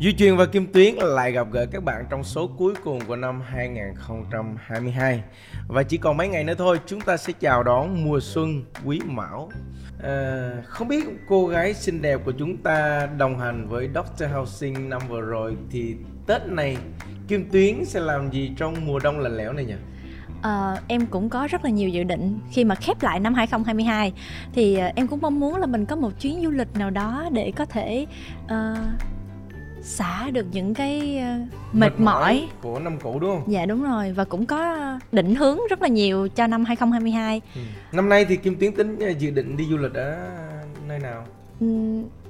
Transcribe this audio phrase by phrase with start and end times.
[0.00, 3.16] Duy Truyền và Kim Tuyến lại gặp gỡ các bạn trong số cuối cùng của
[3.16, 5.22] năm 2022
[5.68, 9.00] Và chỉ còn mấy ngày nữa thôi chúng ta sẽ chào đón mùa xuân quý
[9.04, 9.50] mão.
[10.02, 14.88] À, Không biết cô gái xinh đẹp của chúng ta đồng hành với Doctor Housing
[14.88, 15.94] năm vừa rồi Thì
[16.26, 16.76] Tết này
[17.28, 19.76] Kim Tuyến sẽ làm gì trong mùa đông lạnh lẽo này nhỉ?
[20.42, 22.38] À, em cũng có rất là nhiều dự định.
[22.50, 24.12] Khi mà khép lại năm 2022
[24.52, 27.28] thì ờ, em cũng mong muốn là mình có một chuyến du lịch nào đó
[27.32, 28.06] để có thể
[28.44, 28.50] uh,
[29.82, 33.52] xả được những cái uh, mệt, mệt mỏi, mỏi của năm cũ đúng không?
[33.52, 34.76] Dạ đúng rồi và cũng có
[35.12, 37.40] định hướng rất là nhiều cho năm 2022.
[37.54, 37.60] Ừ.
[37.92, 40.30] Năm nay thì Kim Tiến tính dự định đi du lịch ở
[40.88, 41.26] nơi nào?
[41.60, 41.66] Ừ,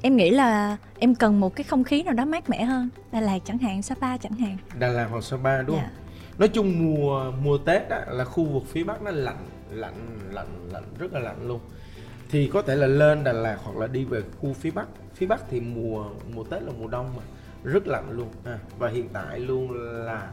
[0.03, 3.21] em nghĩ là em cần một cái không khí nào đó mát mẻ hơn Đà
[3.21, 4.57] Lạt chẳng hạn, Sapa chẳng hạn.
[4.79, 5.83] Đà Lạt hoặc Sapa đúng dạ.
[5.83, 5.93] không?
[6.39, 10.69] Nói chung mùa mùa Tết á, là khu vực phía Bắc nó lạnh lạnh lạnh
[10.73, 11.61] lạnh rất là lạnh luôn
[12.31, 15.27] thì có thể là lên Đà Lạt hoặc là đi về khu phía Bắc phía
[15.27, 17.23] Bắc thì mùa mùa Tết là mùa đông mà
[17.65, 18.29] rất lạnh luôn.
[18.45, 19.73] À, và hiện tại luôn
[20.05, 20.33] là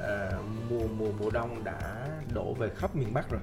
[0.00, 0.30] à,
[0.70, 3.40] mùa mùa mùa đông đã đổ về khắp miền Bắc rồi.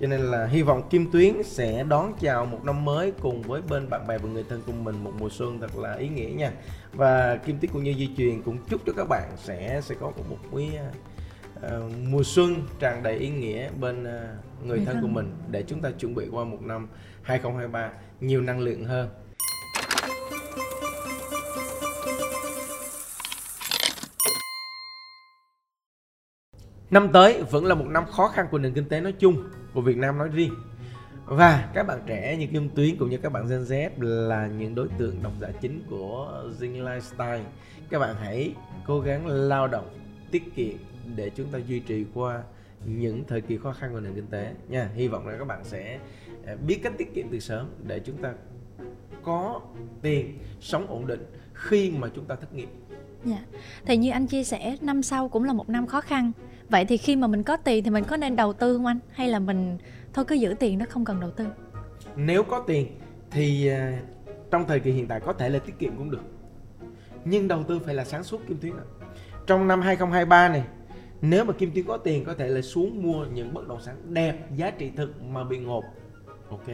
[0.00, 3.62] Cho nên là hy vọng Kim Tuyến sẽ đón chào một năm mới cùng với
[3.62, 6.30] bên bạn bè và người thân của mình một mùa xuân thật là ý nghĩa
[6.36, 6.52] nha.
[6.92, 10.12] Và Kim Tuyến cũng như Di truyền cũng chúc cho các bạn sẽ sẽ có
[10.30, 10.68] một quý
[11.56, 15.80] uh, mùa xuân tràn đầy ý nghĩa bên uh, người thân của mình để chúng
[15.80, 16.88] ta chuẩn bị qua một năm
[17.22, 19.08] 2023 nhiều năng lượng hơn
[26.90, 29.42] Năm tới vẫn là một năm khó khăn của nền kinh tế nói chung,
[29.74, 30.54] của Việt Nam nói riêng.
[31.24, 34.74] Và các bạn trẻ như Kim Tuyến cũng như các bạn Gen Z là những
[34.74, 37.42] đối tượng độc giả chính của Zing Lifestyle.
[37.90, 38.54] Các bạn hãy
[38.86, 39.88] cố gắng lao động,
[40.30, 40.76] tiết kiệm
[41.16, 42.42] để chúng ta duy trì qua
[42.84, 44.90] những thời kỳ khó khăn của nền kinh tế nha.
[44.94, 45.98] Hy vọng là các bạn sẽ
[46.46, 48.32] à, biết cách tiết kiệm từ sớm để chúng ta
[49.22, 49.60] có
[50.02, 52.68] tiền sống ổn định khi mà chúng ta thất nghiệp.
[53.24, 53.38] Dạ.
[53.86, 56.32] Thì như anh chia sẻ năm sau cũng là một năm khó khăn
[56.68, 58.98] vậy thì khi mà mình có tiền thì mình có nên đầu tư không anh?
[59.10, 59.78] Hay là mình
[60.12, 61.46] thôi cứ giữ tiền nó không cần đầu tư?
[62.16, 62.86] Nếu có tiền
[63.30, 64.02] thì à,
[64.50, 66.22] trong thời kỳ hiện tại có thể là tiết kiệm cũng được.
[67.24, 68.84] Nhưng đầu tư phải là sáng suốt kim tuyến ạ.
[69.46, 70.64] Trong năm 2023 này,
[71.20, 73.96] nếu mà kim tuyến có tiền có thể là xuống mua những bất động sản
[74.14, 75.84] đẹp, giá trị thực mà bị ngộp.
[76.50, 76.68] Ok.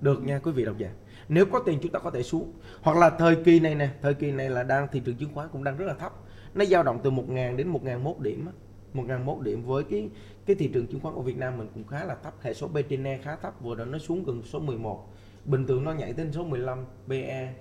[0.00, 0.88] Được nha, quý vị độc giả.
[1.28, 2.52] Nếu có tiền chúng ta có thể xuống.
[2.82, 5.48] Hoặc là thời kỳ này nè, thời kỳ này là đang thị trường chứng khoán
[5.52, 6.12] cũng đang rất là thấp.
[6.54, 8.46] Nó dao động từ 1.000 đến 1.001 điểm
[8.94, 10.10] 1.001 điểm với cái
[10.46, 12.34] cái thị trường chứng khoán của Việt Nam mình cũng khá là thấp.
[12.42, 12.76] Hệ số P
[13.22, 15.08] khá thấp vừa đó nó xuống gần số 11
[15.44, 17.54] bình thường nó nhảy đến số 15 PE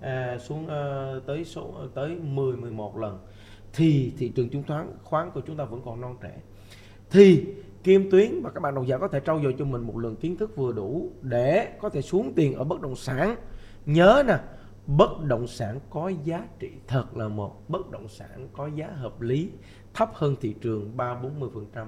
[0.00, 3.18] à, xuống uh, tới số tới 10 11 lần.
[3.72, 6.40] Thì thị trường chứng khoán khoán của chúng ta vẫn còn non trẻ.
[7.10, 7.46] Thì
[7.82, 10.16] Kim Tuyến và các bạn độc giả có thể trau dồi cho mình một lượng
[10.16, 13.36] kiến thức vừa đủ để có thể xuống tiền ở bất động sản.
[13.86, 14.38] Nhớ nè
[14.86, 19.20] bất động sản có giá trị thật là một bất động sản có giá hợp
[19.20, 19.50] lý
[19.98, 21.86] thấp hơn thị trường 3-40%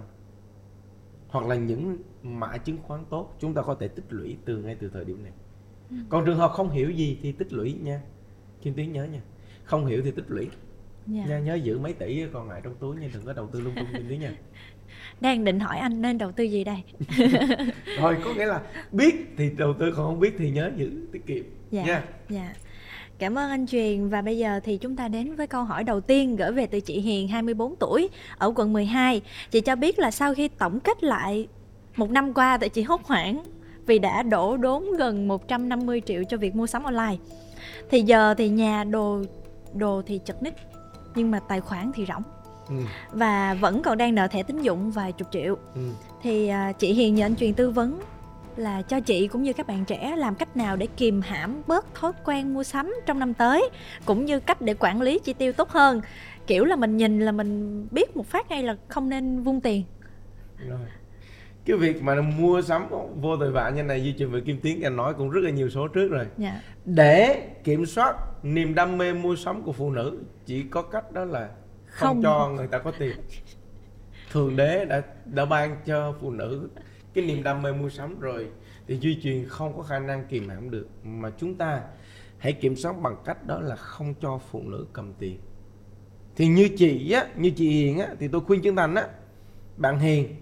[1.28, 4.76] hoặc là những mã chứng khoán tốt chúng ta có thể tích lũy từ ngay
[4.80, 5.32] từ thời điểm này.
[5.90, 5.96] Ừ.
[6.08, 8.00] còn trường hợp không hiểu gì thì tích lũy nha.
[8.62, 9.20] Kim Tiến nhớ nha.
[9.64, 10.44] Không hiểu thì tích lũy.
[10.44, 11.28] Yeah.
[11.28, 11.38] Dạ.
[11.38, 13.74] nha nhớ giữ mấy tỷ còn lại trong túi nha đừng có đầu tư lung
[13.76, 14.34] tung Kim Tiến nha.
[15.20, 16.82] Đang định hỏi anh nên đầu tư gì đây?
[18.00, 21.26] Rồi có nghĩa là biết thì đầu tư còn không biết thì nhớ giữ tiết
[21.26, 22.04] kiệm dạ, nha.
[22.28, 22.54] dạ
[23.20, 26.00] Cảm ơn anh Truyền và bây giờ thì chúng ta đến với câu hỏi đầu
[26.00, 28.08] tiên gửi về từ chị Hiền 24 tuổi
[28.38, 29.22] ở quận 12.
[29.50, 31.48] Chị cho biết là sau khi tổng kết lại
[31.96, 33.42] một năm qua tại chị hốt hoảng
[33.86, 37.16] vì đã đổ đốn gần 150 triệu cho việc mua sắm online.
[37.90, 39.22] Thì giờ thì nhà đồ
[39.74, 40.56] đồ thì chật ních
[41.14, 42.22] nhưng mà tài khoản thì rỗng.
[42.68, 42.74] Ừ.
[43.12, 45.56] Và vẫn còn đang nợ thẻ tín dụng vài chục triệu.
[45.74, 45.80] Ừ.
[46.22, 48.00] Thì uh, chị Hiền nhờ anh Truyền tư vấn
[48.60, 51.94] là cho chị cũng như các bạn trẻ làm cách nào để kìm hãm bớt
[51.94, 53.70] thói quen mua sắm trong năm tới
[54.04, 56.00] cũng như cách để quản lý chi tiêu tốt hơn.
[56.46, 59.84] Kiểu là mình nhìn là mình biết một phát ngay là không nên vung tiền.
[60.68, 60.78] Rồi.
[61.64, 62.86] Cái việc mà mua sắm
[63.20, 65.50] vô tội vạ như này di chuyển về kim tiến anh nói cũng rất là
[65.50, 66.26] nhiều số trước rồi.
[66.38, 66.60] Dạ.
[66.84, 71.24] để kiểm soát niềm đam mê mua sắm của phụ nữ chỉ có cách đó
[71.24, 71.48] là
[71.86, 72.22] không, không.
[72.22, 73.16] cho người ta có tiền.
[74.32, 76.68] Thường đế đã đã ban cho phụ nữ
[77.14, 78.48] cái niềm đam mê mua sắm rồi
[78.86, 80.88] thì duy truyền không có khả năng kìm hãm được.
[81.04, 81.82] Mà chúng ta
[82.38, 85.38] hãy kiểm soát bằng cách đó là không cho phụ nữ cầm tiền.
[86.36, 89.08] Thì như chị á như chị hiền á thì tôi khuyên chân thành á
[89.76, 90.36] bạn hiền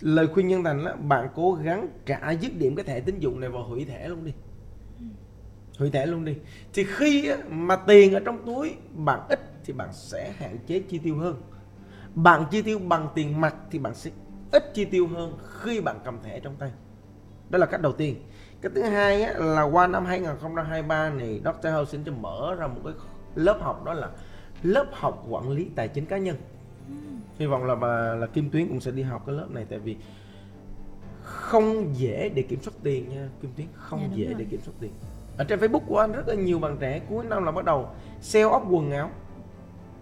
[0.00, 3.40] lời khuyên nhân thành á bạn cố gắng trả dứt điểm cái thẻ tín dụng
[3.40, 4.32] này vào hủy thẻ luôn đi.
[5.78, 6.34] Hủy thẻ luôn đi.
[6.72, 10.80] Thì khi á, mà tiền ở trong túi bạn ít thì bạn sẽ hạn chế
[10.88, 11.42] chi tiêu hơn.
[12.14, 14.10] Bạn chi tiêu bằng tiền mặt thì bạn sẽ
[14.52, 16.70] ít chi tiêu hơn khi bạn cầm thẻ trong tay.
[17.50, 18.16] Đó là cách đầu tiên.
[18.62, 21.68] Cái thứ hai á, là qua năm 2023 này Dr.
[21.68, 22.92] House xin cho mở ra một cái
[23.34, 24.08] lớp học đó là
[24.62, 26.36] lớp học quản lý tài chính cá nhân.
[27.38, 29.78] Hy vọng là bà là Kim Tuyến cũng sẽ đi học cái lớp này tại
[29.78, 29.96] vì
[31.22, 34.34] không dễ để kiểm soát tiền nha Kim Tuyến không Dạ, dễ rồi.
[34.38, 34.90] để kiểm soát tiền.
[35.38, 37.88] Ở trên Facebook của anh rất là nhiều bạn trẻ cuối năm là bắt đầu
[38.20, 39.10] sale ốc quần áo.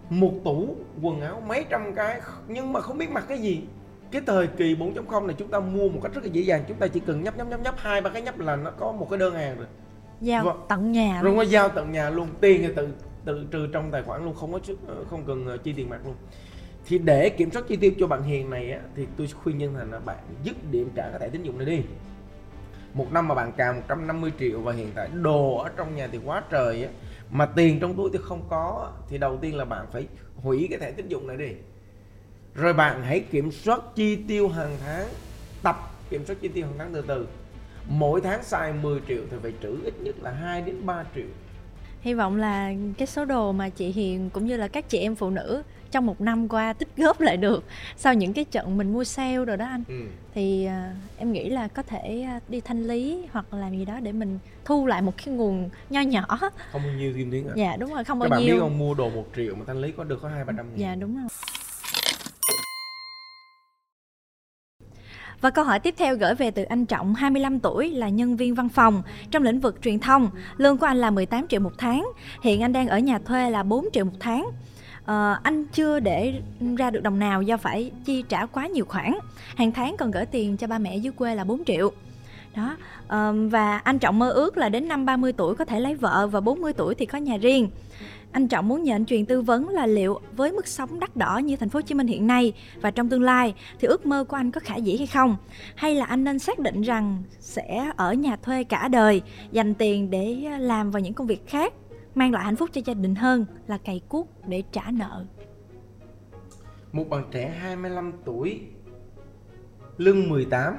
[0.09, 3.63] Một tủ quần áo mấy trăm cái nhưng mà không biết mặc cái gì
[4.11, 6.63] cái thời kỳ 4.0 này chúng ta mua một cách rất là dễ dàng.
[6.67, 7.75] Chúng ta chỉ cần nhấp nhấp nhấp nhấp.
[7.77, 9.67] Hai ba cái nhấp là nó có một cái đơn hàng rồi.
[10.21, 10.57] Giao Vâng.
[10.69, 12.27] tận nhà rồi nó giao tận nhà luôn.
[12.41, 12.87] Tiền thì tự
[13.25, 14.33] tự trừ trong tài khoản luôn.
[14.35, 16.15] Không có ờ, không cần ờ, chi tiền mặt luôn.
[16.85, 19.73] Thì để kiểm soát chi tiêu cho bạn hiền này á, thì tôi khuyên nhân
[19.77, 21.81] thành là bạn dứt điểm trả cái thẻ tín dụng này đi.
[22.93, 26.19] Một năm mà bạn cào 150 triệu và hiện tại đồ ở trong nhà thì
[26.25, 26.89] quá trời á.
[27.31, 30.79] Mà tiền trong túi thì không có thì đầu tiên là bạn phải hủy cái
[30.79, 31.49] thẻ tín dụng này đi
[32.55, 35.07] rồi bạn hãy kiểm soát chi tiêu hàng tháng
[35.63, 35.75] tập
[36.09, 37.27] kiểm soát chi tiêu hàng tháng từ từ.
[37.87, 41.25] Mỗi tháng xài 10 triệu thì phải trữ ít nhất là 2 đến 3 triệu.
[42.01, 45.15] Hy vọng là cái số đồ mà chị Hiền cũng như là các chị em
[45.15, 47.63] phụ nữ trong một năm qua tích góp lại được
[47.97, 49.83] sau những cái trận mình mua sale rồi đó anh.
[49.87, 50.01] Ừ.
[50.33, 53.99] thì à, em nghĩ là có thể à, đi thanh lý hoặc làm gì đó
[53.99, 56.25] để mình thu lại một cái nguồn nho nhỏ.
[56.71, 57.53] Không bao nhiêu kim tuyến ạ.
[57.55, 59.63] Dạ đúng rồi không các bao bạn biết nhiêu không mua đồ 1 triệu mà
[59.67, 61.27] thanh lý có được có hai ba trăm dạ đúng rồi
[65.41, 68.55] Và câu hỏi tiếp theo gửi về từ anh Trọng, 25 tuổi, là nhân viên
[68.55, 70.29] văn phòng trong lĩnh vực truyền thông.
[70.57, 72.11] Lương của anh là 18 triệu một tháng.
[72.41, 74.45] Hiện anh đang ở nhà thuê là 4 triệu một tháng.
[75.05, 76.41] À, anh chưa để
[76.77, 79.13] ra được đồng nào do phải chi trả quá nhiều khoản.
[79.55, 81.91] Hàng tháng còn gửi tiền cho ba mẹ dưới quê là 4 triệu.
[82.55, 82.77] Đó.
[83.49, 86.41] Và anh Trọng mơ ước là đến năm 30 tuổi có thể lấy vợ và
[86.41, 87.69] 40 tuổi thì có nhà riêng.
[88.31, 91.37] Anh Trọng muốn nhờ anh truyền tư vấn là liệu với mức sống đắt đỏ
[91.37, 94.23] như thành phố Hồ Chí Minh hiện nay và trong tương lai thì ước mơ
[94.23, 95.37] của anh có khả dĩ hay không?
[95.75, 99.21] Hay là anh nên xác định rằng sẽ ở nhà thuê cả đời,
[99.51, 101.73] dành tiền để làm vào những công việc khác,
[102.15, 105.25] mang lại hạnh phúc cho gia đình hơn là cày cuốc để trả nợ.
[106.91, 108.61] một bạn trẻ 25 tuổi
[109.97, 110.77] lương 18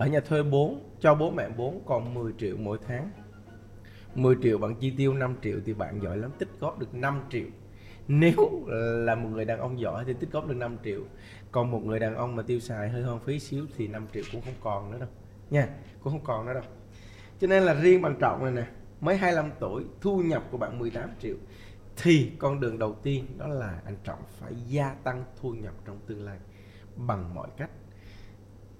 [0.00, 3.10] ở nhà thuê 4 cho bố mẹ 4 còn 10 triệu mỗi tháng.
[4.14, 7.22] 10 triệu bạn chi tiêu 5 triệu thì bạn giỏi lắm, tích góp được 5
[7.30, 7.46] triệu.
[8.08, 8.64] Nếu
[9.06, 11.00] là một người đàn ông giỏi thì tích góp được 5 triệu.
[11.52, 14.22] Còn một người đàn ông mà tiêu xài hơi hoang phí xíu thì 5 triệu
[14.32, 15.08] cũng không còn nữa đâu.
[15.50, 15.68] Nha,
[16.02, 16.62] cũng không còn nữa đâu.
[17.40, 18.66] Cho nên là riêng bạn trọng này nè,
[19.00, 21.36] mới 25 tuổi, thu nhập của bạn 18 triệu,
[21.96, 25.98] thì con đường đầu tiên đó là anh trọng phải gia tăng thu nhập trong
[26.06, 26.38] tương lai
[26.96, 27.70] bằng mọi cách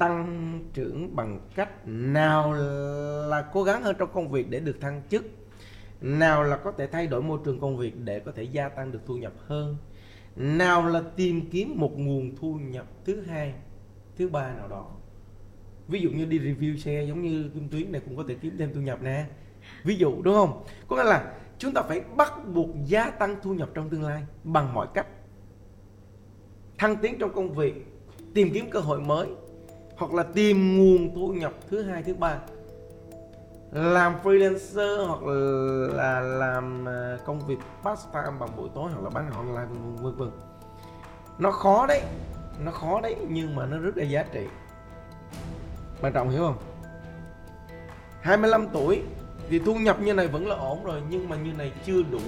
[0.00, 2.52] tăng trưởng bằng cách nào
[3.29, 5.25] là cố gắng hơn trong công việc để được thăng chức?
[6.00, 8.93] Nào là có thể thay đổi môi trường công việc để có thể gia tăng
[8.93, 9.76] được thu nhập hơn?
[10.37, 13.55] Nào là tìm kiếm một nguồn thu nhập thứ hai,
[14.17, 14.91] thứ ba nào đó?
[15.88, 18.56] Ví dụ như đi review xe giống như kim tuyến này cũng có thể kiếm
[18.58, 19.26] thêm thu nhập nè.
[19.85, 20.64] Ví dụ, đúng không?
[20.88, 24.23] Có nghĩa là chúng ta phải bắt buộc gia tăng thu nhập trong tương lai
[24.44, 25.06] bằng mọi cách.
[26.79, 27.87] Thăng tiến trong công việc,
[28.35, 29.26] tìm kiếm cơ hội mới
[30.00, 32.38] hoặc là tìm nguồn thu nhập thứ hai, thứ ba.
[33.73, 35.23] Làm freelancer hoặc
[35.94, 39.67] là làm à, công việc part time bằng buổi tối hoặc là bán hàng online,
[39.67, 40.14] vân vân vân.
[40.17, 40.31] Vân
[41.38, 42.02] nó khó đấy,
[42.64, 44.47] nó khó đấy nhưng mà nó rất là giá trị.
[46.02, 46.58] Bạn trọng hiểu không?
[48.20, 49.02] 25 tuổi
[49.49, 52.20] thì thu nhập như này vẫn là ổn rồi nhưng mà như này chưa đủ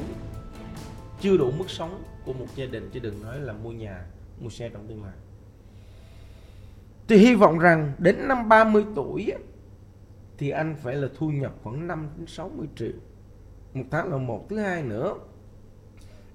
[1.20, 4.04] chưa đủ mức sống của một gia đình chứ đừng nói là mua nhà,
[4.40, 5.12] mua xe trong tương lai
[7.08, 9.32] thì hy vọng rằng đến năm 30 tuổi
[10.38, 12.92] thì anh phải là thu nhập khoảng 5 đến 60 triệu.
[13.74, 15.14] Một tháng là một, thứ hai nữa,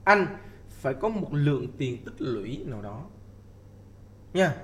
[0.03, 0.27] anh
[0.69, 3.05] phải có một lượng tiền tích lũy nào đó.
[4.33, 4.55] Nha.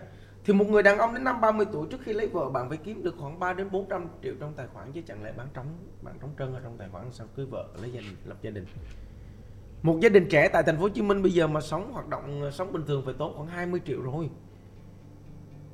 [0.45, 2.77] Thì một người đàn ông đến năm 30 tuổi trước khi lấy vợ bạn phải
[2.77, 5.67] kiếm được khoảng 3 đến 400 triệu trong tài khoản chứ chẳng lẽ bán trống
[6.01, 8.51] bán trống trơn ở trong tài khoản sao cưới vợ, lấy gia đình, lập gia
[8.51, 8.65] đình.
[9.81, 12.07] Một gia đình trẻ tại thành phố Hồ Chí Minh bây giờ mà sống hoạt
[12.07, 14.29] động ờ, sống bình thường phải tốn khoảng 20 triệu rồi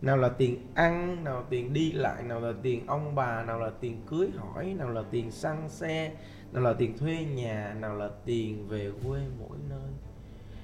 [0.02, 3.60] nào là tiền ăn, nào là tiền đi lại, nào là tiền ông bà, nào
[3.60, 6.12] là tiền cưới hỏi, nào là tiền xăng xe,
[6.52, 9.90] nào là tiền thuê nhà, nào là tiền về quê mỗi nơi.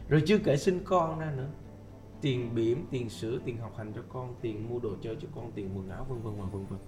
[0.10, 1.48] Rồi chưa kể sinh con ra nữa.
[2.22, 5.52] Tiền bỉm, tiền sữa, tiền học hành cho con, tiền mua đồ chơi cho con,
[5.56, 6.80] tiền quần áo, vân vân và vân vân.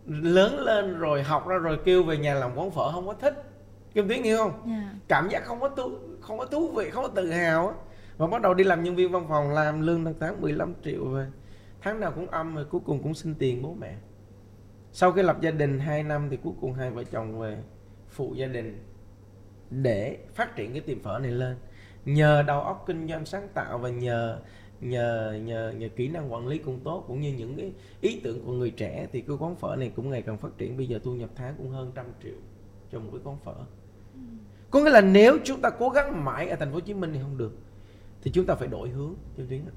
[0.07, 3.52] lớn lên rồi học ra rồi kêu về nhà làm quán phở không có thích.
[3.95, 4.71] Kim Tuyến hiểu không?
[4.71, 4.85] Yeah.
[5.09, 7.75] Cảm giác không có thú, không có thú vị, không có tự hào á.
[8.17, 11.05] Và bắt đầu đi làm nhân viên văn phòng làm lương tháng tháng 15 triệu
[11.05, 11.27] về.
[11.81, 13.97] Tháng nào cũng âm rồi cuối cùng cũng xin tiền bố mẹ.
[14.93, 17.59] Sau khi lập gia đình 2 năm thì cuối cùng hai vợ chồng về
[18.09, 18.85] phụ gia đình
[19.71, 21.57] để phát triển cái tiệm phở này lên.
[22.05, 24.39] Nhờ đầu óc kinh doanh sáng tạo và nhờ
[24.81, 28.45] nhờ nhờ nhờ kỹ năng quản lý cũng tốt cũng như những cái ý tưởng
[28.47, 31.01] của người trẻ thì cái quán phở này cũng ngày càng phát triển bây giờ
[31.05, 32.35] thu nhập tháng cũng hơn trăm triệu
[32.93, 33.55] cho một cái quán phở
[34.73, 37.13] có nghĩa là nếu chúng ta cố gắng mãi ở thành phố Hồ Chí Minh
[37.13, 37.53] thì không được
[38.23, 39.75] thì chúng ta phải đổi hướng Kim Tuyến ạ.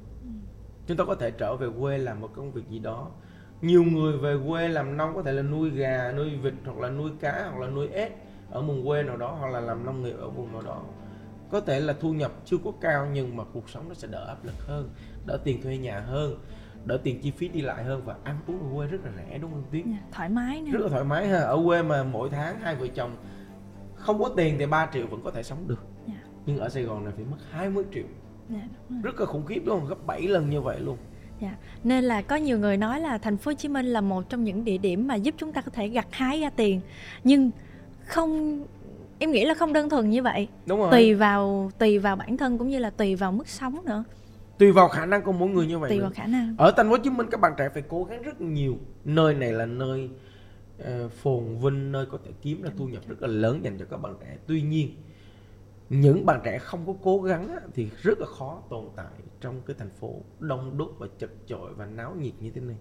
[0.87, 3.11] chúng ta có thể trở về quê làm một công việc gì đó.
[3.61, 6.89] Nhiều người về quê làm nông có thể là nuôi gà nuôi vịt hoặc là
[6.89, 8.11] nuôi cá hoặc là nuôi ếch
[8.51, 10.83] ở vùng quê nào đó hoặc là làm nông nghiệp ở vùng nào đó.
[11.51, 14.25] Có thể là thu nhập chưa có cao nhưng mà cuộc sống nó sẽ đỡ
[14.27, 14.89] áp lực hơn
[15.25, 16.39] đỡ tiền thuê nhà hơn
[16.85, 19.37] đỡ tiền chi phí đi lại hơn và ăn uống ở quê rất là rẻ
[19.37, 20.71] đúng không Tuyến Yeah, thoải mái nè.
[20.71, 21.39] Rất là thoải mái ha.
[21.39, 23.15] Ở quê mà mỗi tháng hai vợ chồng
[24.05, 26.13] không có tiền thì 3 triệu vẫn có thể sống được Dạ.
[26.45, 28.03] nhưng ở Sài Gòn này phải mất 20 triệu
[28.49, 28.59] Dạ,
[28.89, 29.11] đúng rồi.
[29.11, 30.97] rất là khủng khiếp luôn gấp 7 lần như vậy luôn
[31.41, 31.55] Dạ.
[31.83, 34.43] Nên là có nhiều người nói là thành phố Hồ Chí Minh là một trong
[34.43, 36.81] những địa điểm mà giúp chúng ta có thể gặt hái ra tiền.
[37.23, 37.51] Nhưng
[38.07, 38.63] không
[39.19, 40.47] em nghĩ là không đơn thuần như vậy.
[40.65, 43.85] đúng rồi Tùy vào tùy vào bản thân cũng như là tùy vào mức sống
[43.85, 44.03] nữa,
[44.57, 46.03] tùy vào khả năng của mỗi người như vậy tùy nữa.
[46.03, 46.55] vào khả năng.
[46.57, 49.33] ở thành phố Hồ Chí Minh các bạn trẻ phải cố gắng rất nhiều nơi
[49.33, 50.09] này là nơi
[50.79, 53.85] Ờ, phồn vinh nơi có thể kiếm ra thu nhập rất là lớn dành cho
[53.89, 54.37] các bạn trẻ.
[54.47, 54.95] Tuy nhiên,
[55.89, 59.75] những bạn trẻ không có cố gắng thì rất là khó tồn tại trong cái
[59.79, 62.77] thành phố đông đúc và chật chội và náo nhiệt như thế này.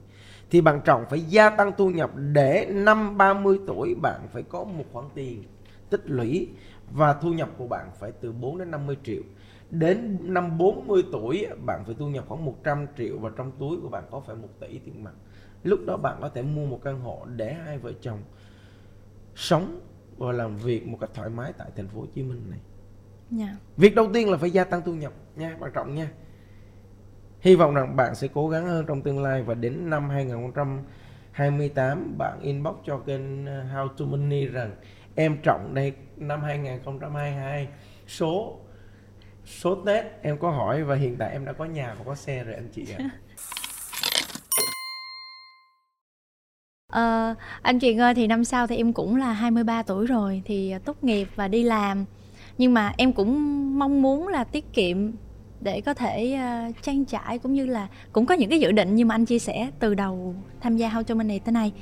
[0.50, 4.64] Thì bạn trọng phải gia tăng thu nhập để năm 30 tuổi bạn phải có
[4.64, 5.42] một khoản tiền
[5.90, 6.48] tích lũy
[6.92, 9.22] và thu nhập của bạn phải từ 4 đến 50 triệu.
[9.70, 13.88] Đến năm 40 tuổi bạn phải thu nhập khoảng 100 triệu và trong túi của
[13.88, 15.12] bạn có phải 1 tỷ tiền mặt
[15.64, 18.18] lúc đó bạn có thể mua một căn hộ để hai vợ chồng
[19.34, 19.80] sống
[20.16, 22.60] và làm việc một cách thoải mái tại thành phố Hồ Chí Minh này
[23.30, 23.56] Dạ.
[23.76, 26.10] Việc đầu tiên là phải gia tăng thu nhập nha, quan trọng nha.
[27.40, 32.14] Hy vọng rằng bạn sẽ cố gắng hơn trong tương lai và đến năm 2028
[32.18, 34.76] bạn inbox cho kênh uh, How to Money rằng
[35.14, 37.68] em trọng đây năm 2022
[38.06, 38.58] số
[39.44, 42.44] số Tết em có hỏi và hiện tại em đã có nhà và có xe
[42.44, 43.10] rồi anh chị ạ.
[46.94, 50.70] Ờ, anh Truyền ơi thì năm sau thì em cũng là 23 tuổi rồi thì
[50.70, 52.04] ờ, tốt nghiệp và đi làm.
[52.58, 55.12] Nhưng mà em cũng mong muốn là tiết kiệm
[55.60, 58.94] để có thể uh, trang trải cũng như là cũng có những cái dự định
[58.94, 61.72] như mà anh chia sẻ từ đầu tham gia How to Money tới nay.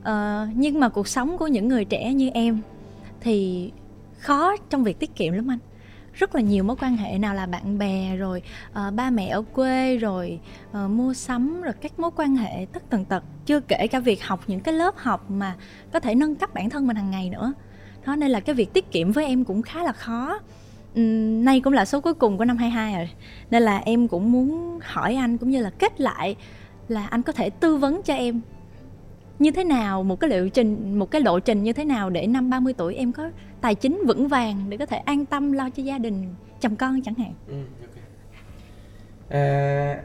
[0.00, 2.60] uh, nhưng mà cuộc sống của những người trẻ như em
[3.20, 3.70] thì
[4.18, 5.58] khó trong việc tiết kiệm lắm anh
[6.14, 9.42] rất là nhiều mối quan hệ nào là bạn bè rồi uh, ba mẹ ở
[9.42, 10.40] quê rồi
[10.70, 13.24] uh, mua sắm rồi các mối quan hệ tất tần tật.
[13.46, 15.56] Chưa kể cả việc học những cái lớp học mà
[15.92, 17.52] có thể nâng cấp bản thân mình hàng ngày nữa.
[18.06, 20.38] Đó nên là cái việc tiết kiệm với em cũng khá là khó.
[20.94, 23.10] Nay cũng là số cuối cùng của năm 22 rồi
[23.50, 26.36] nên là em cũng muốn hỏi anh cũng như là kết lại
[26.88, 28.40] là anh có thể tư vấn cho em
[29.38, 32.26] như thế nào một cái liệu trình một cái lộ trình như thế nào để
[32.26, 33.30] năm 30 tuổi em có
[33.64, 37.02] tài chính vững vàng để có thể an tâm lo cho gia đình chồng con
[37.02, 37.34] chẳng hạn.
[37.46, 38.04] Ừ, okay.
[39.28, 40.02] À,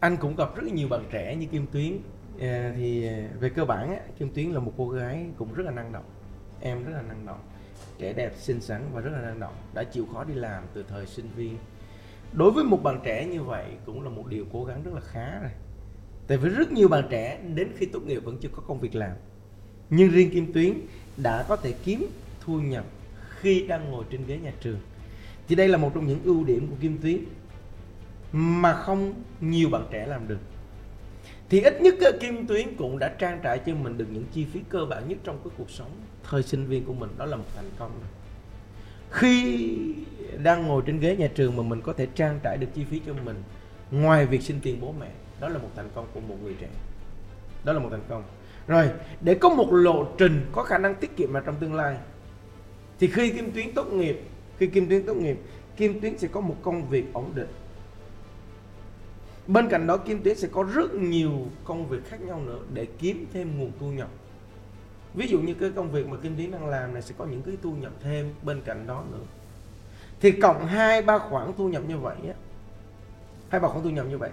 [0.00, 1.98] anh cũng gặp rất nhiều bạn trẻ như Kim Tuyến.
[2.40, 3.08] À, thì
[3.40, 6.04] về cơ bản á, Kim Tuyến là một cô gái cũng rất là năng động.
[6.60, 7.38] Em rất là năng động.
[7.98, 9.54] Trẻ đẹp xinh xắn và rất là năng động.
[9.74, 11.56] Đã chịu khó đi làm từ thời sinh viên.
[12.32, 15.00] Đối với một bạn trẻ như vậy cũng là một điều cố gắng rất là
[15.00, 15.52] khá rồi.
[16.26, 18.94] Tại vì rất nhiều bạn trẻ đến khi tốt nghiệp vẫn chưa có công việc
[18.94, 19.16] làm.
[19.90, 20.72] Nhưng riêng Kim Tuyến
[21.16, 22.06] đã có thể kiếm
[22.46, 22.84] thu nhập
[23.40, 24.78] khi đang ngồi trên ghế nhà trường.
[25.48, 27.18] Thì đây là một trong những ưu điểm của Kim Tuyến
[28.32, 30.38] mà không nhiều bạn trẻ làm được.
[31.48, 34.46] Thì ít nhất ờ, Kim Tuyến cũng đã trang trải cho mình được những chi
[34.52, 35.90] phí cơ bản nhất trong cái cuộc sống
[36.30, 37.10] thời sinh viên của mình.
[37.18, 38.10] Đó là một thành công rồi.
[39.10, 39.68] khi
[40.42, 43.00] đang ngồi trên ghế nhà trường mà mình có thể trang trải được chi phí
[43.06, 43.42] cho mình
[43.90, 45.08] ngoài việc xin tiền bố mẹ,
[45.40, 46.68] đó là một thành công của một người trẻ.
[47.64, 48.22] Đó là một thành công.
[48.66, 51.96] Rồi, để có một lộ trình có khả năng tiết kiệm mà trong tương lai
[52.98, 54.20] thì khi Kim Tuyến tốt nghiệp,
[54.58, 55.38] khi Kim Tuyến tốt nghiệp,
[55.76, 57.48] Kim Tuyến sẽ có một công việc ổn định.
[59.46, 61.32] Bên cạnh đó, Kim Tuyến sẽ có rất nhiều
[61.64, 64.08] công việc khác nhau nữa để kiếm thêm nguồn thu nhập.
[65.14, 67.42] Ví dụ như cái công việc mà Kim Tuyến đang làm này sẽ có những
[67.42, 69.24] cái thu nhập thêm bên cạnh đó nữa.
[70.20, 72.34] Thì cộng hai, ba khoản thu nhập như vậy á,
[73.48, 74.30] hai, ba khoản thu nhập như vậy,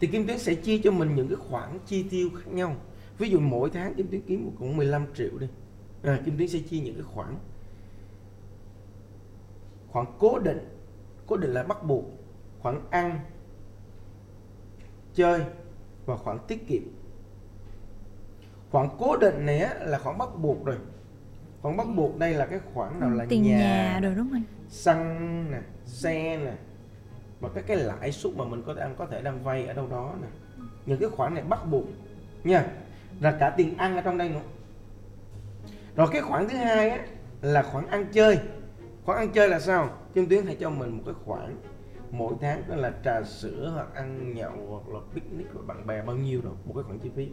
[0.00, 2.76] thì Kim Tuyến sẽ chia cho mình những cái khoản chi tiêu khác nhau.
[3.18, 5.46] Ví dụ mỗi tháng Kim Tuyến kiếm cũng 15 triệu đi
[6.02, 7.36] à, Kim Tuyến sẽ chia những cái khoản
[9.88, 10.68] khoản cố định
[11.26, 12.04] cố định là bắt buộc
[12.60, 13.20] khoản ăn
[15.14, 15.44] chơi
[16.06, 16.82] và khoản tiết kiệm.
[18.70, 20.76] Khoản cố định này là khoản bắt buộc rồi.
[21.62, 24.36] Khoản bắt buộc đây là cái khoản nào là tiền nhà, nhà rồi đúng không
[24.36, 26.54] anh xăng nè xe nè
[27.40, 29.88] và các cái lãi suất mà mình có thể có thể đang vay ở đâu
[29.88, 30.28] đó nè.
[30.86, 31.84] Những cái khoản này bắt buộc
[32.44, 32.66] nha.
[33.20, 34.40] Và cả tiền ăn ở trong đây nữa
[36.00, 37.06] rồi cái khoản thứ hai á,
[37.42, 38.38] là khoản ăn chơi.
[39.04, 39.88] Khoản ăn chơi là sao?
[40.14, 41.56] Kim Tuyến hãy cho mình một cái khoản,
[42.10, 46.02] mỗi tháng đó là trà sữa hoặc ăn nhậu hoặc là picnic với bạn bè,
[46.02, 47.28] bao nhiêu rồi, một cái khoản chi phí.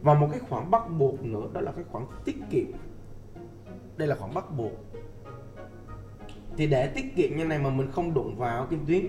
[0.00, 2.66] Và một cái khoản bắt buộc nữa, đó là cái khoản tiết kiệm.
[3.96, 4.72] Đây là khoản bắt buộc.
[6.56, 9.06] Thì để tiết kiệm như này mà mình không đụng vào kim tuyến,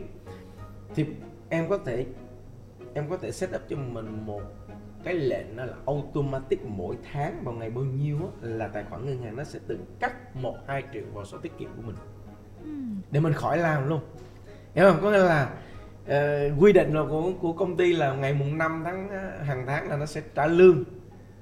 [0.95, 1.05] thì
[1.49, 2.05] em có thể,
[2.93, 4.41] em có thể set up cho mình một
[5.03, 9.05] cái lệnh đó là automatic mỗi tháng vào ngày bao nhiêu á, là tài khoản
[9.05, 11.95] ngân hàng nó sẽ tự cắt một hai triệu vào sổ tiết kiệm của mình.
[13.11, 13.99] Để mình khỏi làm luôn.
[14.75, 14.99] Hiểu không?
[15.01, 15.49] Có nghĩa là
[16.03, 19.63] uh, quy định là của của công ty là ngày mùng 5 tháng uh, hàng
[19.67, 20.83] tháng là nó sẽ trả lương.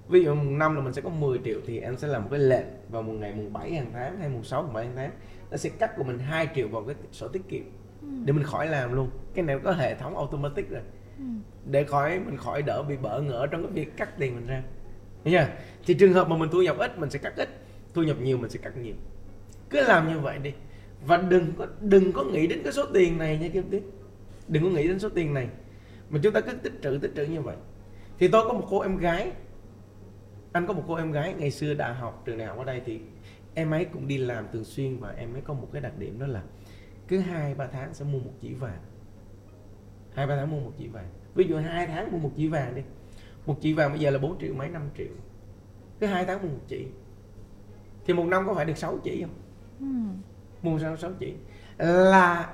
[0.10, 2.28] Ví dụ mùng 5 là mình sẽ có 10 triệu thì em sẽ làm một
[2.32, 4.96] cái lệnh vào mùng ngày mùng 7 hàng tháng hay mùng 6 mùng 7 hàng
[4.96, 5.12] tháng
[5.52, 7.64] nó sẽ cắt của mình 2 triệu vào cái sổ tiết kiệm.
[8.26, 9.10] Để mình khỏi làm luôn.
[9.34, 10.82] Cái này có hệ thống automatic rồi
[11.66, 14.64] để khỏi mình khỏi đỡ bị bỡ ngỡ trong cái việc cắt tiền mình ra.
[15.24, 15.54] Nha chưa?
[15.86, 17.50] thì trường hợp mà mình thu nhập ít, mình sẽ cắt ít.
[17.94, 18.96] Thu nhập nhiều, mình sẽ cắt nhiều.
[19.70, 20.54] Cứ làm như vậy đi.
[21.06, 23.84] Và đừng có đừng có nghĩ đến cái số tiền này nha kim tuyết.
[24.48, 25.48] Đừng có nghĩ đến số tiền này.
[26.10, 27.56] Mà chúng ta cứ tích trữ tích trữ như vậy.
[28.20, 29.32] Thì tôi có một cô em gái.
[30.52, 32.82] Anh có một cô em gái ngày xưa đã học trường đại học ở đây
[32.86, 33.00] thì
[33.54, 36.20] em ấy cũng đi làm thường xuyên và em ấy có một cái đặc điểm
[36.20, 36.44] đó là
[37.08, 38.80] cứ hai ba tháng sẽ mua một chỉ vàng.
[40.14, 42.76] Hai ba tháng mua một chỉ vàng ví dụ hai tháng mua một chỉ vàng
[42.76, 42.82] đi.
[43.46, 45.08] Một chỉ vàng bây giờ là 4 triệu mấy 5 triệu.
[46.00, 46.88] Cứ hai tháng mua một chỉ.
[48.06, 49.36] Thì một năm có phải được 6 chỉ không?
[49.80, 50.18] Ừ.
[50.62, 51.34] mua sao 6 chỉ?
[51.78, 52.54] Là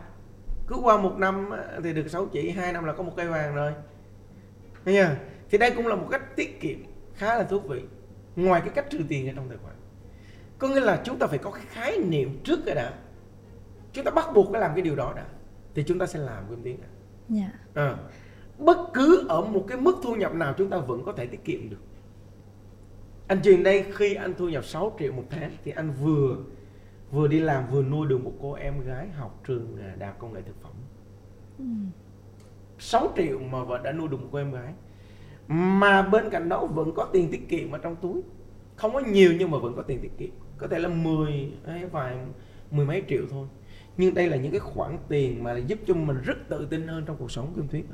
[0.68, 1.50] cứ qua một năm
[1.84, 3.74] thì được 6 chỉ hai năm là có một cây vàng rồi.
[4.86, 5.16] Thấy chưa?
[5.50, 6.78] thì đây cũng là một cách tiết kiệm
[7.16, 7.82] khá là thú vị.
[8.36, 9.76] Ngoài cái cách trừ tiền ra trong tài khoản.
[10.60, 12.94] Có nghĩa là chúng ta phải có cái khái niệm trước cái đã.
[13.94, 15.26] Chúng ta bắt buộc phải làm cái điều đó đã.
[15.76, 16.88] Thì chúng ta sẽ làm cái tiếng đã.
[17.30, 17.52] Dạ.
[17.74, 17.98] à,
[18.58, 21.46] bất cứ ở một cái mức thu nhập nào chúng ta vẫn có thể tiết
[21.46, 21.82] kiệm được.
[23.28, 26.38] Anh truyền đây, khi anh thu nhập 6 triệu một tháng thì anh vừa
[27.12, 30.34] vừa đi làm, vừa nuôi được một cô em gái học trường à, đại công
[30.34, 30.72] nghệ thực phẩm.
[31.60, 31.66] Ừ.
[32.80, 34.74] 6 triệu mà vợ đã nuôi được một cô em gái,
[35.48, 38.22] mà bên cạnh đó vẫn có tiền tiết kiệm ở trong túi.
[38.76, 40.30] Không có nhiều nhưng mà vẫn có tiền tiết kiệm.
[40.58, 42.18] Có thể là 10 hay vài,
[42.72, 43.48] mười mấy triệu thôi.
[43.98, 47.04] Nhưng đây là những cái khoản tiền mà giúp cho mình rất tự tin hơn
[47.06, 47.86] trong cuộc sống, kim thuyết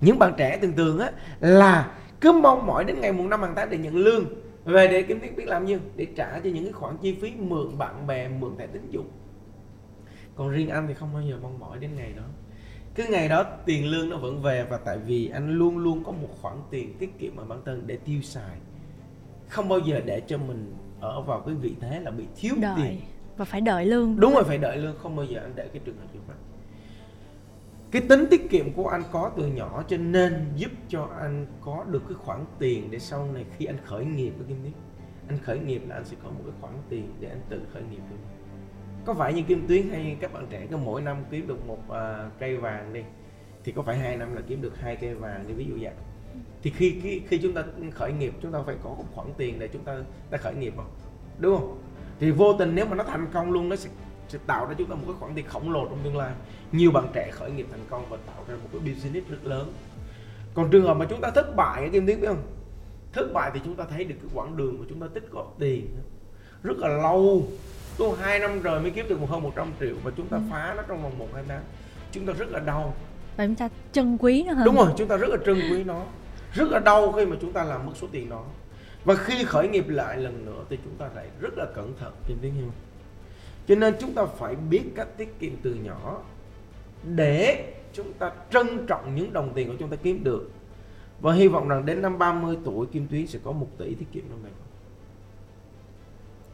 [0.00, 3.52] những bạn trẻ thường thường á là cứ mong mỏi đến ngày mùng năm hàng
[3.56, 4.24] tháng để nhận lương
[4.64, 7.32] về để kiếm tiền biết làm như để trả cho những cái khoản chi phí
[7.38, 9.08] mượn bạn bè mượn thẻ tín dụng.
[10.36, 12.22] Còn riêng anh thì không bao giờ mong mỏi đến ngày đó.
[12.94, 16.12] Cứ ngày đó tiền lương nó vẫn về và tại vì anh luôn luôn có
[16.12, 18.56] một khoản tiền tiết kiệm ở bản thân để tiêu xài.
[19.48, 22.76] Không bao giờ để cho mình ở vào cái vị thế là bị thiếu tiền.
[22.76, 22.98] Đợi
[23.36, 24.20] và phải đợi lương.
[24.20, 26.36] đúng rồi phải đợi lương không bao giờ anh để cái trường hợp như vậy
[27.90, 31.84] cái tính tiết kiệm của anh có từ nhỏ cho nên giúp cho anh có
[31.90, 34.74] được cái khoản tiền để sau này khi anh khởi nghiệp với Kim Tuyết.
[35.28, 37.82] Anh khởi nghiệp là anh sẽ có một cái khoản tiền để anh tự khởi
[37.82, 38.16] nghiệp được
[39.08, 41.78] có phải như Kim Tuyến hay các bạn trẻ cứ mỗi năm kiếm được một
[41.88, 43.00] uh, cây vàng đi
[43.64, 45.92] thì có phải hai năm là kiếm được hai cây vàng đi ví dụ vậy?
[46.62, 49.58] Thì khi khi, khi chúng ta khởi nghiệp chúng ta phải có một khoản tiền
[49.58, 49.96] để chúng ta
[50.30, 50.90] ta khởi nghiệp không?
[51.38, 51.78] Đúng không?
[52.20, 53.90] Thì vô tình nếu mà nó thành công luôn nó sẽ,
[54.28, 56.32] sẽ tạo ra chúng ta một cái khoản tiền khổng lồ trong tương lai.
[56.72, 59.72] Nhiều bạn trẻ khởi nghiệp thành công và tạo ra một cái business rất lớn.
[60.54, 62.42] Còn trường hợp mà chúng ta thất bại kim tiến biết không?
[63.12, 65.54] Thất bại thì chúng ta thấy được cái quãng đường mà chúng ta tích góp
[65.58, 65.86] tiền.
[66.62, 67.48] Rất là lâu
[67.98, 70.42] tôi hai năm rồi mới kiếm được hơn 100 triệu và chúng ta Ừ.
[70.50, 71.62] phá nó trong vòng một hai tháng
[72.12, 72.94] chúng ta rất là đau.
[73.36, 74.64] Và chúng ta trân quý nó hơn.
[74.64, 76.02] đúng rồi chúng ta rất là trân quý nó.
[76.54, 78.44] Rất là đau khi mà chúng ta làm mất số tiền đó.
[79.04, 82.12] Và khi khởi nghiệp lại lần nữa thì chúng ta phải rất là cẩn thận
[82.28, 82.70] trên tiếng hiểu
[83.68, 86.22] cho nên chúng ta phải biết cách tiết kiệm từ nhỏ
[87.16, 90.50] để chúng ta trân trọng những đồng tiền của chúng ta kiếm được.
[91.20, 94.06] Và hy vọng rằng đến năm 30 tuổi Kim Tuyến sẽ có 1 tỷ tiết
[94.12, 94.68] kiệm trong tài khoản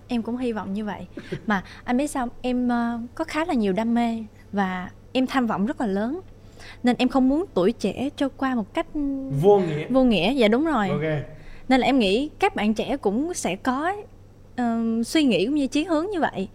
[0.09, 1.07] Em cũng hy vọng như vậy.
[1.47, 5.47] Mà anh biết sao, em ờ, có khá là nhiều đam mê và em tham
[5.47, 6.21] vọng rất là lớn.
[6.83, 8.87] nên em không muốn tuổi trẻ trôi qua một cách
[9.43, 9.87] vô nghĩa.
[9.89, 10.33] vô nghĩa.
[10.33, 10.89] Dạ đúng rồi.
[10.89, 11.25] Ok.
[11.69, 13.93] Nên là em nghĩ các bạn trẻ cũng sẽ có
[14.61, 16.49] uh, suy nghĩ cũng như chí hướng như vậy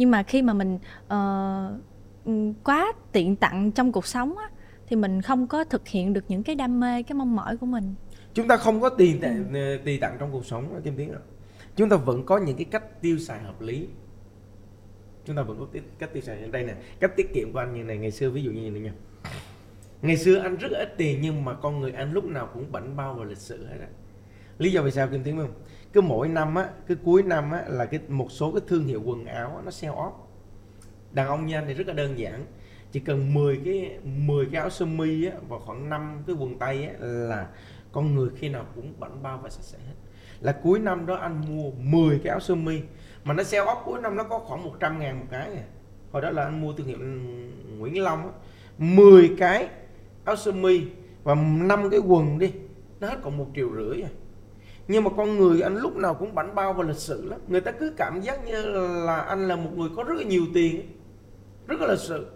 [0.00, 4.50] nhưng mà khi mà mình uh, quá tiện tặng trong cuộc sống á,
[4.86, 7.66] thì mình không có thực hiện được những cái đam mê cái mong mỏi của
[7.66, 7.94] mình.
[8.34, 9.78] Chúng ta không có tiền ừ.
[9.84, 11.18] tiền tặng trong cuộc sống kim tiến ạ.
[11.76, 13.88] Chúng ta vẫn có những cái cách tiêu xài hợp lý.
[15.24, 16.74] Chúng ta vẫn có tiết, cách tiêu xài đây nè.
[17.00, 18.92] Cách tiết kiệm của anh như này ngày xưa ví dụ như này nha.
[20.02, 22.96] Ngày xưa anh rất ít tiền nhưng mà con người anh lúc nào cũng bảnh
[22.96, 23.88] bao và lịch sự hết á.
[24.58, 25.52] Lý do vì sao kim tiến không
[25.92, 29.02] cứ mỗi năm á cứ cuối năm á là cái một số cái thương hiệu
[29.04, 30.12] quần áo á, nó sell off.
[31.12, 32.46] Đàn ông như anh thì rất là đơn giản.
[32.92, 36.58] Chỉ cần 10 cái 10 cái áo sơ mi á và khoảng 5 cái quần
[36.58, 37.48] tây á là
[37.92, 39.94] con người khi nào cũng bảnh bao và sạch sẽ hết.
[40.40, 42.80] Là cuối năm đó anh mua 10 cái áo sơ mi
[43.24, 45.64] mà nó sale off cuối năm nó có khoảng 100 ngàn một cái à.
[46.12, 46.98] hồi đó là anh mua thương hiệu
[47.78, 48.32] Nguyễn Long á.
[48.78, 49.68] 10 cái
[50.24, 50.82] áo sơ mi
[51.22, 52.52] và năm cái quần đi
[53.00, 54.10] nó hết còn một triệu rưỡi à
[54.90, 57.40] nhưng mà con người anh lúc nào cũng bảnh bao và lịch sự lắm.
[57.48, 58.62] Người ta cứ cảm giác như
[59.06, 60.80] là anh là một người có rất là nhiều tiền,
[61.66, 62.26] rất là lịch sự.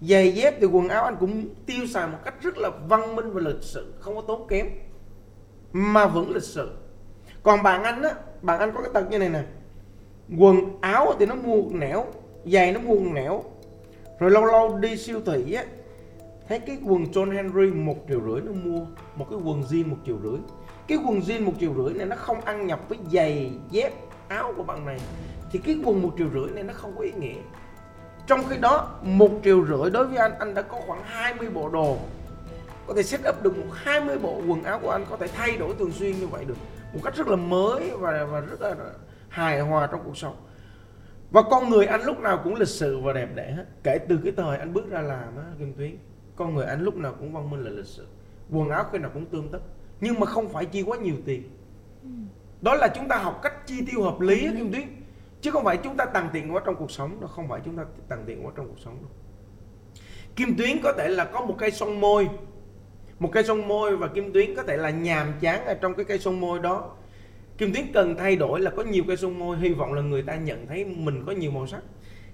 [0.00, 3.30] Giày dép thì quần áo anh cũng tiêu xài một cách rất là văn minh
[3.32, 4.66] và lịch sự, không có tốn kém,
[5.72, 6.70] mà vẫn lịch sự.
[7.42, 8.10] Còn bạn anh á,
[8.42, 9.44] bạn anh có cái tật như này nè.
[10.38, 12.06] Quần áo thì nó mua nẻo,
[12.44, 13.42] giày nó mua nẻo.
[14.18, 15.64] Rồi lâu lâu đi siêu thị á,
[16.48, 19.96] thấy cái quần John Henry một triệu rưỡi nó mua, một cái quần jean một
[20.06, 20.38] triệu rưỡi
[20.88, 23.92] cái quần jean một triệu rưỡi này nó không ăn nhập với giày, dép,
[24.28, 25.00] áo của bạn này.
[25.52, 27.40] Thì cái quần một triệu rưỡi này nó không có ý nghĩa.
[28.26, 31.68] Trong khi đó, một triệu rưỡi đối với anh anh đã có khoảng 20 bộ
[31.68, 31.98] đồ.
[32.86, 35.56] Có thể set up được một 20 bộ quần áo của anh, có thể thay
[35.56, 36.56] đổi thường xuyên như vậy được.
[36.94, 38.74] Một cách rất là mới và và rất là
[39.28, 40.36] hài hòa trong cuộc sống.
[41.30, 43.64] Và con người anh lúc nào cũng lịch sự và đẹp đẽ hết.
[43.82, 45.96] Kể từ cái thời anh bước ra làm á, kim tuyến,
[46.36, 48.06] con người anh lúc nào cũng văn minh là lịch sự.
[48.50, 49.58] Quần áo khi nào cũng tương tất
[50.00, 51.42] nhưng mà không phải chi quá nhiều tiền.
[52.62, 54.82] Đó là chúng ta học cách chi tiêu hợp lý kim tuyến
[55.40, 57.76] chứ không phải chúng ta tăng tiền quá trong cuộc sống đâu không phải chúng
[57.76, 59.10] ta tăng tiền quá trong cuộc sống đâu.
[60.36, 62.28] Kim tuyến có thể là có một cây son môi.
[63.18, 66.04] Một cây son môi và kim tuyến có thể là nhàm chán ở trong cái
[66.04, 66.90] cây son môi đó.
[67.58, 70.22] Kim tuyến cần thay đổi là có nhiều cây son môi hy vọng là người
[70.22, 71.82] ta nhận thấy mình có nhiều màu sắc.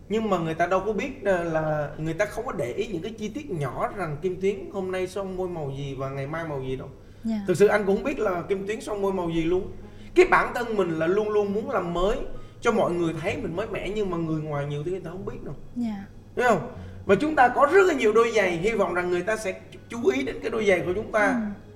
[0.09, 3.03] Nhưng mà người ta đâu có biết là người ta không có để ý những
[3.03, 6.27] cái chi tiết nhỏ rằng kim tuyến hôm nay son môi màu gì và ngày
[6.27, 6.88] mai màu gì đâu
[7.24, 7.40] yeah.
[7.40, 7.44] Dạ.
[7.46, 9.72] thực sự anh cũng không biết là kim tuyến son môi màu gì luôn
[10.14, 12.18] cái bản thân mình là luôn luôn muốn làm mới
[12.61, 15.11] cho mọi người thấy mình mới mẻ nhưng mà người ngoài nhiều thứ người ta
[15.11, 15.96] không biết đâu yeah.
[15.96, 16.04] Dạ.
[16.37, 16.72] Đúng không
[17.06, 19.61] và chúng ta có rất là nhiều đôi giày hy vọng rằng người ta sẽ
[19.88, 21.68] chú ý đến cái đôi giày của chúng ta ừ.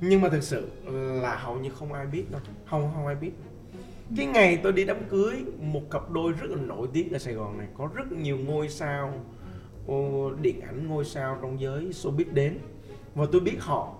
[0.00, 0.68] nhưng mà thực sự
[1.22, 3.30] là hầu như không ai biết đâu không không ai biết
[4.16, 7.34] cái ngày tôi đi đám cưới một cặp đôi rất là nổi tiếng ở Sài
[7.34, 9.12] Gòn này có rất nhiều ngôi sao
[10.40, 12.58] điện ảnh ngôi sao trong giới showbiz đến
[13.14, 13.94] và tôi biết họ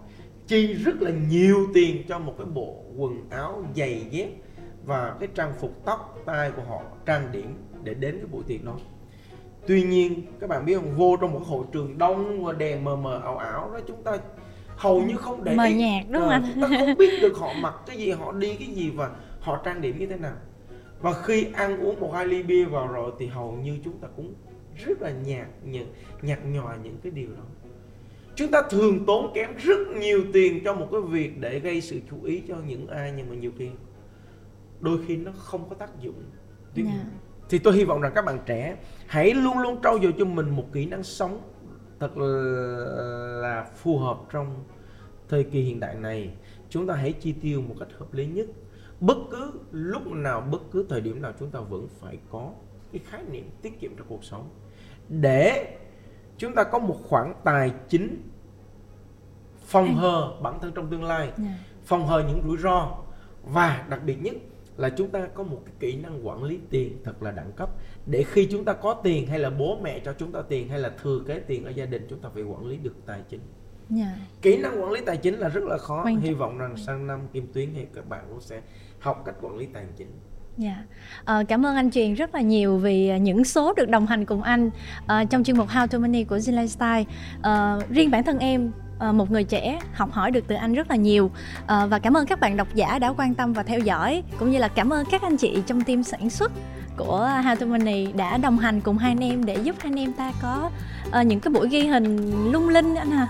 [0.52, 4.28] chi rất là nhiều tiền cho một cái bộ quần áo giày dép
[4.84, 8.64] và cái trang phục tóc tai của họ trang điểm để đến cái buổi tiệc
[8.64, 8.76] đó.
[9.66, 12.96] Tuy nhiên các bạn biết không vô trong một hội trường đông và đèn mờ
[12.96, 14.18] mờ ảo ảo đó chúng ta
[14.76, 17.52] hầu như không để mờ nhạt đúng không ờ, chúng ta không biết được họ
[17.60, 19.10] mặc cái gì họ đi cái gì và
[19.40, 20.36] họ trang điểm như thế nào.
[21.00, 24.08] Và khi ăn uống một hai ly bia vào rồi thì hầu như chúng ta
[24.16, 24.34] cũng
[24.86, 25.86] rất là nhạt nhạt,
[26.22, 27.42] nhạt nhòa những cái điều đó
[28.36, 32.00] chúng ta thường tốn kém rất nhiều tiền cho một cái việc để gây sự
[32.10, 33.70] chú ý cho những ai nhưng mà nhiều khi
[34.80, 36.22] đôi khi nó không có tác dụng
[36.76, 36.88] yeah.
[36.88, 37.04] Dạ.
[37.48, 40.50] thì tôi hy vọng rằng các bạn trẻ hãy luôn luôn trau dồi cho mình
[40.50, 41.40] một kỹ năng sống
[42.00, 42.18] thật
[43.42, 44.64] là phù hợp trong
[45.28, 46.30] thời kỳ hiện đại này
[46.68, 48.46] chúng ta hãy chi tiêu một cách hợp lý nhất
[49.00, 52.52] bất cứ lúc nào bất cứ thời điểm nào chúng ta vẫn phải có
[52.92, 54.48] cái khái niệm tiết kiệm trong cuộc sống
[55.08, 55.76] để
[56.42, 58.22] chúng ta có một khoản tài chính
[59.64, 61.32] phòng hờ bản thân trong tương lai.
[61.38, 61.44] Dạ.
[61.84, 62.96] phòng hờ những rủi ro.
[63.44, 64.34] Và đặc biệt nhất
[64.76, 67.70] là chúng ta có một cái kỹ năng quản lý tiền thật là đẳng cấp.
[68.06, 70.78] Để khi chúng ta có tiền hay là bố mẹ cho chúng ta tiền hay
[70.78, 73.40] là thừa kế tiền ở gia đình chúng ta phải quản lý được tài chính.
[73.96, 74.08] Yeah.
[74.08, 74.26] Dạ.
[74.42, 76.04] kỹ năng quản lý tài chính là rất là khó.
[76.04, 78.62] Quan hy vọng rằng sang năm kim tuyến thì các bạn cũng sẽ
[78.98, 80.08] học cách quản lý tài chính.
[80.08, 80.76] Dạ, yeah.
[81.24, 84.24] à, cảm ơn anh Truyền rất là nhiều vì ờ, những số được đồng hành
[84.24, 84.66] cùng anh
[85.04, 87.04] uh, trong chuyên mục How to Money của Zin Lifestyle.
[87.38, 88.72] Uh, riêng bản thân em
[89.12, 91.30] một người trẻ học hỏi được từ anh rất là nhiều
[91.66, 94.58] và cảm ơn các bạn độc giả đã quan tâm và theo dõi cũng như
[94.58, 96.52] là cảm ơn các anh chị trong team sản xuất
[96.96, 99.98] của How to Money đã đồng hành cùng hai anh em để giúp hai anh
[99.98, 100.70] em ta có
[101.24, 103.28] những cái buổi ghi hình lung linh anh à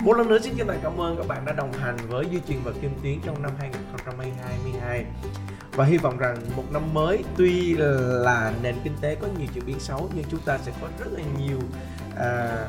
[0.00, 2.40] một lần nữa xin chân thành cảm ơn các bạn đã đồng hành với Duy
[2.48, 5.04] Truyền và Kim Tuyến trong năm 2022
[5.72, 9.66] và hy vọng rằng một năm mới tuy là nền kinh tế có nhiều chuyển
[9.66, 11.58] biến xấu nhưng chúng ta sẽ có rất là nhiều
[12.16, 12.66] à,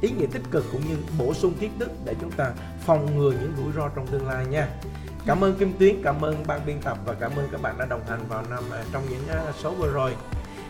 [0.00, 3.30] ý nghĩa tích cực cũng như bổ sung kiến thức để chúng ta phòng ngừa
[3.30, 4.68] những rủi ro trong tương lai nha.
[5.26, 7.86] Cảm ơn Kim Tuyến cảm ơn ban biên tập và cảm ơn các bạn đã
[7.86, 10.16] đồng hành vào năm à, trong những à, số vừa rồi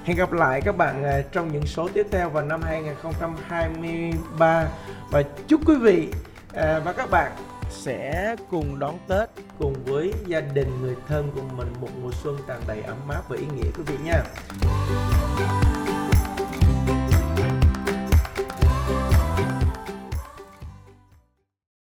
[0.05, 4.69] hẹn gặp lại các bạn à, trong những số tiếp theo vào năm 2023
[5.11, 6.09] và chúc quý vị
[6.55, 7.33] à, và các bạn
[7.71, 12.38] sẽ cùng đón Tết cùng với gia đình, người thân của mình một mùa xuân
[12.49, 14.23] tràn đầy ấm áp và ý nghĩa, quý vị nha.